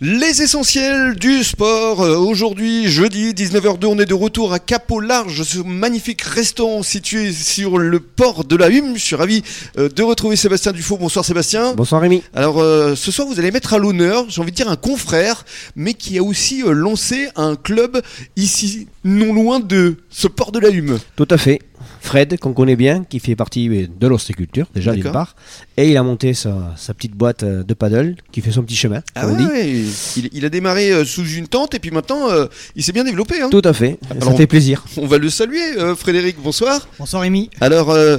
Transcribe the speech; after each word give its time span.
Les 0.00 0.42
essentiels 0.42 1.14
du 1.14 1.44
sport. 1.44 2.02
Euh, 2.02 2.16
Aujourd'hui, 2.16 2.88
jeudi 2.88 3.32
19h02, 3.32 3.86
on 3.86 3.98
est 4.00 4.06
de 4.06 4.14
retour 4.14 4.52
à 4.52 4.58
Cap 4.58 4.90
au 4.90 4.98
Large, 4.98 5.44
ce 5.44 5.60
magnifique 5.60 6.22
restaurant 6.22 6.82
situé 6.82 7.30
sur 7.32 7.78
le 7.78 8.00
port 8.00 8.44
de 8.44 8.56
la 8.56 8.70
Hume. 8.70 8.96
Je 8.96 9.00
suis 9.04 9.14
ravi 9.14 9.44
euh, 9.78 9.88
de 9.88 10.02
retrouver 10.02 10.34
Sébastien 10.34 10.72
Dufaux. 10.72 10.96
Bonsoir 10.96 11.24
Sébastien. 11.24 11.74
Bonsoir 11.74 12.00
Rémi. 12.00 12.24
Alors 12.34 12.60
euh, 12.60 12.96
ce 12.96 13.12
soir, 13.12 13.28
vous 13.28 13.38
allez 13.38 13.52
mettre 13.52 13.72
à 13.72 13.78
l'honneur, 13.78 14.24
j'ai 14.28 14.40
envie 14.40 14.50
de 14.50 14.56
dire 14.56 14.68
un 14.68 14.74
confrère, 14.74 15.44
mais 15.76 15.94
qui 15.94 16.18
a 16.18 16.24
aussi 16.24 16.64
lancé 16.66 17.28
un 17.36 17.54
club 17.54 18.02
ici, 18.34 18.88
non 19.04 19.32
loin 19.32 19.60
de 19.60 19.94
ce 20.10 20.26
port 20.26 20.50
de 20.50 20.58
la 20.58 20.70
Hume. 20.70 20.98
Tout 21.14 21.28
à 21.30 21.38
fait. 21.38 21.60
Fred, 22.04 22.38
qu'on 22.38 22.52
connaît 22.52 22.76
bien, 22.76 23.02
qui 23.02 23.18
fait 23.18 23.34
partie 23.34 23.68
de 23.68 24.06
l'ostréiculture, 24.06 24.66
déjà 24.74 24.92
d'une 24.92 25.10
part. 25.10 25.34
Et 25.78 25.90
il 25.90 25.96
a 25.96 26.02
monté 26.02 26.34
sa, 26.34 26.74
sa 26.76 26.92
petite 26.92 27.12
boîte 27.14 27.42
euh, 27.42 27.62
de 27.64 27.72
paddle, 27.74 28.16
qui 28.30 28.42
fait 28.42 28.50
son 28.52 28.62
petit 28.62 28.76
chemin, 28.76 29.00
Ah 29.14 29.26
ouais, 29.26 29.36
dit. 29.36 29.46
ouais, 29.46 29.70
il, 30.16 30.28
il 30.32 30.44
a 30.44 30.48
démarré 30.50 30.92
euh, 30.92 31.04
sous 31.04 31.26
une 31.26 31.48
tente 31.48 31.74
et 31.74 31.78
puis 31.78 31.90
maintenant, 31.90 32.30
euh, 32.30 32.46
il 32.76 32.84
s'est 32.84 32.92
bien 32.92 33.04
développé. 33.04 33.40
hein. 33.40 33.48
Tout 33.50 33.62
à 33.64 33.72
fait. 33.72 33.98
Alors- 34.10 34.30
Ça 34.32 34.36
fait 34.36 34.46
plaisir. 34.46 34.84
On 34.98 35.06
va 35.06 35.16
le 35.18 35.30
saluer, 35.30 35.78
euh, 35.78 35.96
Frédéric. 35.96 36.36
Bonsoir. 36.42 36.86
Bonsoir 36.98 37.22
Rémi. 37.22 37.48
Alors, 37.60 37.90
euh, 37.90 38.18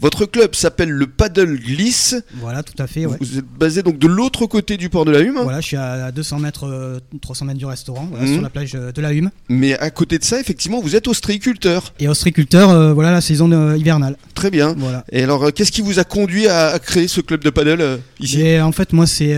votre 0.00 0.24
club 0.24 0.54
s'appelle 0.54 0.88
le 0.90 1.06
Paddle 1.06 1.58
Glisse. 1.58 2.16
Voilà, 2.40 2.62
tout 2.62 2.80
à 2.82 2.86
fait. 2.86 3.04
Ouais. 3.06 3.16
Vous 3.20 3.38
êtes 3.38 3.44
basé 3.58 3.82
donc 3.82 3.98
de 3.98 4.06
l'autre 4.08 4.46
côté 4.46 4.76
du 4.78 4.88
port 4.88 5.04
de 5.04 5.10
la 5.10 5.20
Hume, 5.20 5.36
hein. 5.36 5.42
Voilà, 5.44 5.60
je 5.60 5.66
suis 5.66 5.76
à 5.76 6.10
200 6.12 6.38
mètres, 6.38 6.66
euh, 6.66 6.98
300 7.20 7.44
mètres 7.44 7.58
du 7.58 7.66
restaurant, 7.66 8.06
voilà, 8.10 8.24
Mhm. 8.24 8.32
sur 8.32 8.42
la 8.42 8.50
plage 8.50 8.72
de 8.72 9.00
la 9.02 9.12
Hume. 9.12 9.30
mais 9.50 9.78
à 9.78 9.90
côté 9.90 10.18
de 10.18 10.24
ça, 10.24 10.40
effectivement, 10.40 10.80
vous 10.80 10.96
êtes 10.96 11.06
ostréiculteur. 11.08 11.92
Et 12.00 12.08
ostréiculteur, 12.08 12.70
euh, 12.70 12.92
voilà 12.94 13.17
la 13.18 13.22
saison 13.22 13.50
euh, 13.52 13.76
hivernale. 13.76 14.16
Très 14.34 14.50
bien. 14.50 14.74
Voilà. 14.78 15.04
Et 15.12 15.22
alors, 15.22 15.42
euh, 15.44 15.50
qu'est-ce 15.50 15.72
qui 15.72 15.82
vous 15.82 15.98
a 15.98 16.04
conduit 16.04 16.46
à, 16.48 16.68
à 16.68 16.78
créer 16.78 17.08
ce 17.08 17.20
club 17.20 17.42
de 17.44 17.50
paddle 17.50 17.80
euh, 17.80 17.96
ici? 18.20 18.40
Et 18.40 18.60
en 18.60 18.72
fait, 18.72 18.92
moi, 18.92 19.06
c'est 19.06 19.36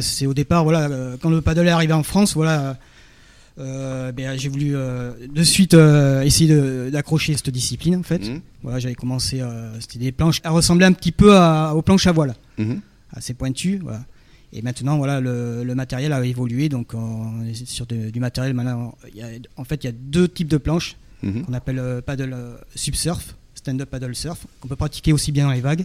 c'est 0.00 0.26
au 0.26 0.34
départ, 0.34 0.64
voilà, 0.64 0.88
quand 1.20 1.30
le 1.30 1.40
paddle 1.40 1.66
est 1.68 1.70
arrivé 1.70 1.92
en 1.92 2.02
France, 2.02 2.34
voilà, 2.34 2.76
ben, 3.56 4.36
j'ai 4.38 4.48
voulu 4.48 4.72
de 4.72 5.42
suite 5.42 5.74
essayer 6.24 6.90
d'accrocher 6.90 7.34
cette 7.34 7.50
discipline, 7.50 7.96
en 7.96 8.02
fait. 8.02 8.18
Mhm, 8.28 8.40
Voilà, 8.62 8.78
j'avais 8.78 8.94
commencé, 8.94 9.42
c'était 9.80 9.98
des 9.98 10.12
planches, 10.12 10.40
elles 10.44 10.50
ressemblaient 10.50 10.86
un 10.86 10.92
petit 10.92 11.12
peu 11.12 11.36
à- 11.36 11.74
aux 11.74 11.82
planches 11.82 12.06
à 12.06 12.12
voile. 12.12 12.34
mhm. 12.58 12.80
assez 13.14 13.32
pointu. 13.34 13.80
Voilà. 13.82 14.00
Et 14.52 14.60
maintenant, 14.62 14.98
voilà, 14.98 15.20
le, 15.20 15.64
le 15.64 15.74
matériel 15.74 16.12
a 16.12 16.22
évolué. 16.24 16.68
Donc, 16.68 16.92
on 16.94 17.42
est 17.46 17.66
sur 17.66 17.86
de- 17.86 18.10
du 18.10 18.20
matériel. 18.20 18.52
Maintenant, 18.54 18.94
il 19.14 19.16
y 19.18 19.22
a- 19.22 19.28
en 19.56 19.64
fait, 19.64 19.82
il 19.82 19.86
y 19.86 19.90
a 19.90 19.92
deux 19.94 20.28
types 20.28 20.48
de 20.48 20.58
planches 20.58 20.96
Mhm. 21.22 21.44
qu'on 21.44 21.52
appelle 21.52 21.78
euh, 21.78 22.00
paddle 22.00 22.32
euh, 22.32 22.56
subsurf, 22.74 23.34
stand-up 23.54 23.88
paddle 23.90 24.14
surf, 24.14 24.46
qu'on 24.60 24.68
peut 24.68 24.76
pratiquer 24.76 25.12
aussi 25.12 25.32
bien 25.32 25.46
dans 25.46 25.52
les 25.52 25.60
vagues. 25.60 25.84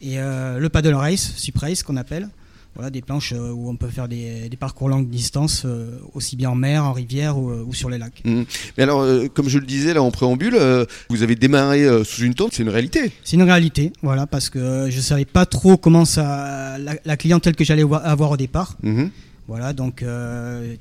Et 0.00 0.18
euh, 0.18 0.58
le 0.58 0.68
paddle 0.68 0.94
race, 0.94 1.32
sup 1.36 1.56
race, 1.58 1.82
qu'on 1.82 1.96
appelle. 1.96 2.28
Voilà, 2.76 2.90
des 2.90 3.02
planches 3.02 3.32
où 3.32 3.70
on 3.70 3.76
peut 3.76 3.86
faire 3.88 4.08
des, 4.08 4.48
des 4.48 4.56
parcours 4.56 4.88
longue 4.88 5.08
distance, 5.08 5.62
euh, 5.64 5.96
aussi 6.12 6.34
bien 6.34 6.50
en 6.50 6.56
mer, 6.56 6.82
en 6.84 6.92
rivière 6.92 7.38
ou, 7.38 7.52
ou 7.52 7.72
sur 7.72 7.88
les 7.88 7.98
lacs. 7.98 8.20
Mhm. 8.24 8.44
Mais 8.76 8.82
alors, 8.82 9.02
euh, 9.02 9.28
comme 9.32 9.48
je 9.48 9.58
le 9.58 9.64
disais 9.66 9.94
là 9.94 10.02
en 10.02 10.10
préambule, 10.10 10.56
euh, 10.56 10.84
vous 11.08 11.22
avez 11.22 11.36
démarré 11.36 11.86
sous 12.04 12.22
une 12.24 12.34
tente, 12.34 12.52
c'est 12.52 12.64
une 12.64 12.68
réalité. 12.70 13.12
C'est 13.22 13.36
une 13.36 13.44
réalité, 13.44 13.92
voilà, 14.02 14.26
parce 14.26 14.50
que 14.50 14.88
je 14.90 15.00
savais 15.00 15.24
pas 15.24 15.46
trop 15.46 15.76
comment 15.76 16.04
ça, 16.04 16.76
la, 16.78 16.96
la 17.04 17.16
clientèle 17.16 17.54
que 17.54 17.62
j'allais 17.64 17.84
avoir 18.02 18.32
au 18.32 18.36
départ. 18.36 18.76
Mhm. 18.82 19.10
Voilà, 19.46 19.72
donc 19.72 20.04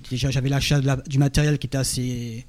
déjà 0.10 0.32
j'avais 0.32 0.50
l'achat 0.50 0.82
la- 0.82 0.96
du 0.96 1.20
matériel 1.20 1.60
qui 1.60 1.68
était 1.68 1.78
assez, 1.78 2.44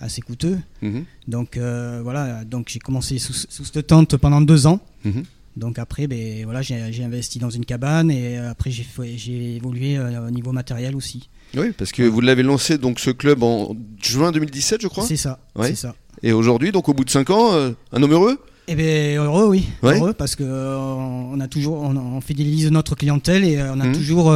assez 0.00 0.20
coûteux. 0.22 0.58
Mhm. 0.82 1.04
Donc 1.28 1.56
euh, 1.56 2.00
voilà, 2.02 2.44
donc 2.44 2.68
j'ai 2.70 2.78
commencé 2.78 3.18
sous, 3.18 3.32
sous 3.32 3.64
cette 3.64 3.86
tente 3.86 4.16
pendant 4.16 4.40
deux 4.40 4.66
ans. 4.66 4.80
Mhm. 5.04 5.22
Donc 5.56 5.78
après, 5.78 6.08
ben, 6.08 6.44
voilà, 6.44 6.62
j'ai 6.62 7.04
investi 7.04 7.38
dans 7.38 7.50
une 7.50 7.64
cabane 7.64 8.10
et 8.10 8.38
euh, 8.38 8.50
après 8.50 8.70
j'ai 8.72 9.56
évolué 9.56 9.96
euh, 9.96 10.26
au 10.26 10.30
niveau 10.30 10.50
matériel 10.50 10.96
aussi. 10.96 11.28
Oui, 11.56 11.70
parce 11.78 11.92
que 11.92 12.02
vous 12.02 12.20
l'avez 12.20 12.42
lancé 12.42 12.76
donc 12.78 12.98
ce 12.98 13.10
club 13.10 13.44
en 13.44 13.76
juin 14.02 14.32
2017, 14.32 14.82
je 14.82 14.88
crois. 14.88 15.04
C'est 15.06 15.16
ça, 15.16 15.38
Ouais. 15.54 15.68
c'est 15.68 15.76
ça. 15.76 15.94
Et 16.24 16.32
aujourd'hui, 16.32 16.72
donc 16.72 16.88
au 16.88 16.94
bout 16.94 17.04
de 17.04 17.10
5 17.10 17.30
ans, 17.30 17.52
euh, 17.54 17.70
un 17.92 18.02
homme 18.02 18.12
heureux? 18.12 18.38
Et 18.66 18.74
bien 18.74 19.22
heureux, 19.22 19.46
oui, 19.46 19.68
Ouais. 19.82 19.96
heureux 19.98 20.12
parce 20.14 20.34
que 20.34 20.42
euh, 20.42 20.76
on 20.76 21.38
a 21.38 21.46
toujours, 21.46 21.82
on, 21.82 21.94
on 21.96 22.20
fidélise 22.20 22.68
notre 22.72 22.96
clientèle 22.96 23.44
et 23.44 23.62
on 23.62 23.78
a 23.78 23.84
Mhm. 23.86 23.92
toujours, 23.92 24.34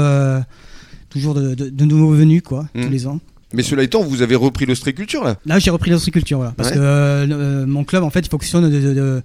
toujours 1.09 1.35
de, 1.35 1.55
de- 1.55 1.71
de 1.71 1.85
nouveaux 1.85 2.13
venus 2.13 2.43
quoi, 2.43 2.69
tous 2.75 2.91
les 2.91 3.07
ans. 3.09 3.19
Mais 3.53 3.63
cela 3.63 3.83
étant, 3.83 4.03
vous 4.03 4.21
avez 4.23 4.35
repris 4.35 4.67
l'ostréiculture 4.67 5.25
là. 5.25 5.37
Là, 5.47 5.59
j'ai 5.59 5.71
repris 5.71 5.91
l'ostréiculture, 5.91 6.39
voilà, 6.39 6.53
parce 6.57 6.69
Ouais. 6.71 6.75
que 6.77 6.81
euh, 6.81 7.27
le- 7.27 7.67
mon 7.67 7.85
club, 7.85 8.03
en 8.05 8.11
fait, 8.11 8.21
il 8.21 8.29
fonctionne 8.29 8.69
de- 8.71 8.81
de- 8.81 8.95
de- 8.95 9.23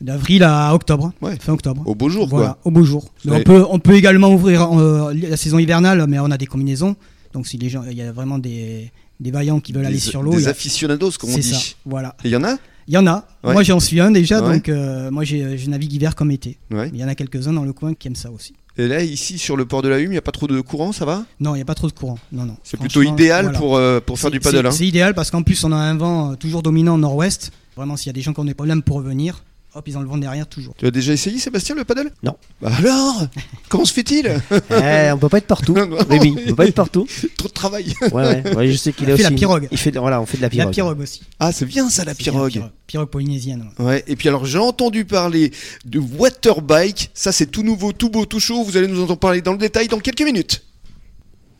d'avril 0.00 0.44
à 0.44 0.72
octobre, 0.74 1.12
Ouais. 1.20 1.36
fin 1.40 1.52
octobre. 1.52 1.82
Au 1.86 1.94
beau 1.94 2.08
jour, 2.08 2.28
voilà, 2.28 2.46
quoi. 2.50 2.58
au 2.64 2.70
beau 2.70 2.84
jour. 2.84 3.12
On 3.28 3.40
peut, 3.42 3.64
on 3.68 3.78
peut 3.80 3.94
également 3.94 4.32
ouvrir 4.32 4.62
euh, 4.78 5.12
la 5.12 5.36
saison 5.36 5.58
hivernale, 5.58 6.04
mais 6.08 6.18
on 6.20 6.30
a 6.30 6.38
des 6.38 6.46
combinaisons. 6.46 6.94
Donc, 7.32 7.46
si 7.46 7.58
les 7.58 7.68
gens, 7.68 7.82
il 7.90 7.96
y 7.96 8.02
a 8.02 8.12
vraiment 8.12 8.38
des, 8.38 8.90
des 9.20 9.30
vaillants 9.32 9.58
qui 9.60 9.72
veulent 9.72 9.86
aller 9.86 9.98
sur 9.98 10.22
l'eau. 10.22 10.32
des 10.34 10.46
a- 10.46 10.50
aficionados, 10.52 11.10
comme 11.18 11.30
on 11.30 11.34
C'est 11.34 11.40
dit. 11.40 11.48
ça, 11.54 11.74
voilà. 11.84 12.14
Et 12.24 12.28
il 12.28 12.30
y 12.30 12.36
en 12.36 12.44
a? 12.44 12.56
Il 12.86 12.94
y 12.94 12.96
en 12.96 13.06
a. 13.06 13.26
Ouais. 13.44 13.52
Moi, 13.52 13.62
j'en 13.64 13.80
suis 13.80 14.00
un 14.00 14.10
déjà, 14.12 14.40
Ouais. 14.42 14.54
donc 14.54 14.68
euh, 14.68 15.10
moi, 15.10 15.24
j'ai- 15.24 15.58
je 15.58 15.68
navigue 15.68 15.92
hiver 15.92 16.14
comme 16.14 16.30
été. 16.30 16.56
Il 16.70 16.96
y 16.96 17.04
en 17.04 17.08
a 17.08 17.14
quelques-uns 17.14 17.52
dans 17.52 17.64
le 17.64 17.72
coin 17.72 17.92
qui 17.94 18.06
aiment 18.08 18.14
ça 18.14 18.30
aussi. 18.30 18.54
Et 18.78 18.86
là, 18.86 19.02
ici, 19.02 19.38
sur 19.38 19.56
le 19.56 19.66
port 19.66 19.82
de 19.82 19.88
la 19.88 19.98
Hume, 19.98 20.06
il 20.06 20.14
n'y 20.14 20.18
a 20.18 20.22
pas 20.22 20.30
trop 20.30 20.46
de 20.46 20.60
courant, 20.60 20.92
ça 20.92 21.04
va 21.04 21.24
Non, 21.40 21.54
il 21.54 21.58
n'y 21.58 21.62
a 21.62 21.64
pas 21.64 21.74
trop 21.74 21.88
de 21.88 21.92
courant. 21.92 22.16
Non, 22.30 22.44
non. 22.44 22.56
C'est 22.62 22.78
plutôt 22.78 23.02
idéal 23.02 23.46
voilà. 23.46 23.58
pour, 23.58 23.76
euh, 23.76 23.98
pour 24.00 24.18
faire 24.20 24.30
du 24.30 24.38
paddle. 24.38 24.58
c'est- 24.60 24.66
hein. 24.68 24.70
C'est 24.70 24.86
idéal 24.86 25.14
parce 25.14 25.32
qu'en 25.32 25.42
plus, 25.42 25.62
on 25.64 25.72
a 25.72 25.76
un 25.76 25.96
vent 25.96 26.32
euh, 26.32 26.34
toujours 26.36 26.62
dominant 26.62 26.96
nord-ouest. 26.96 27.50
Vraiment, 27.76 27.96
s'il 27.96 28.06
y 28.06 28.10
a 28.10 28.12
des 28.12 28.20
gens 28.20 28.32
qui 28.32 28.38
ont 28.40 28.44
des 28.44 28.54
problèmes 28.54 28.82
pour 28.82 28.98
revenir, 28.98 29.42
hop, 29.78 29.88
ils 29.88 29.96
ont 29.96 30.00
le 30.00 30.08
vent 30.08 30.18
derrière 30.18 30.46
toujours. 30.46 30.74
Tu 30.76 30.86
as 30.86 30.90
déjà 30.90 31.12
essayé, 31.12 31.38
Sébastien, 31.38 31.74
le 31.74 31.84
paddle? 31.84 32.10
Non. 32.22 32.36
Bah 32.60 32.70
alors? 32.78 33.26
Comment 33.68 33.84
se 33.84 33.92
fait-il? 33.92 34.26
Eh, 34.70 35.10
on 35.12 35.18
peut 35.18 35.28
pas 35.28 35.38
être 35.38 35.46
partout. 35.46 35.72
Non, 35.78 35.86
non. 35.86 35.96
Rémi, 36.08 36.36
on 36.44 36.48
peut 36.50 36.54
pas 36.56 36.66
être 36.66 36.74
partout. 36.74 37.06
Trop 37.36 37.48
de 37.48 37.52
travail. 37.52 37.94
Ouais, 38.00 38.42
ouais, 38.44 38.56
ouais, 38.56 38.68
je 38.68 38.76
sais 38.76 38.92
qu'il 38.92 39.08
Il 39.08 39.12
a 39.12 39.16
fait 39.16 39.22
la 39.22 39.30
pirogue. 39.30 39.68
Il 39.70 39.78
fait, 39.78 39.96
voilà, 39.96 40.20
on 40.20 40.26
fait 40.26 40.36
de 40.38 40.42
la 40.42 40.50
pirogue. 40.50 40.66
La 40.66 40.72
pirogue 40.72 41.00
aussi. 41.00 41.22
Ah, 41.38 41.52
c'est 41.52 41.66
bien 41.66 41.88
ça, 41.88 42.04
la 42.04 42.14
bien, 42.14 42.32
pirogue. 42.32 42.62
Pirogue 42.86 43.08
polynésienne. 43.08 43.68
ouais. 43.78 43.84
Ouais, 43.84 44.04
et 44.06 44.16
puis 44.16 44.28
alors 44.28 44.44
j'ai 44.46 44.58
entendu 44.58 45.04
parler 45.04 45.52
de 45.84 45.98
waterbike, 45.98 47.10
ça 47.14 47.32
c'est 47.32 47.46
tout 47.46 47.62
nouveau, 47.62 47.92
tout 47.92 48.08
beau, 48.10 48.26
tout 48.26 48.40
chaud, 48.40 48.64
vous 48.64 48.76
allez 48.76 48.88
nous 48.88 49.02
entendre 49.02 49.18
parler 49.18 49.42
dans 49.42 49.52
le 49.52 49.58
détail 49.58 49.88
dans 49.88 49.98
quelques 49.98 50.22
minutes. 50.22 50.62